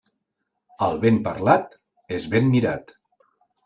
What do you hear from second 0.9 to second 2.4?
ben parlat, és